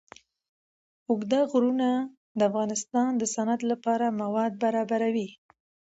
[1.09, 1.89] اوږده غرونه
[2.37, 5.29] د افغانستان د صنعت لپاره مواد برابروي.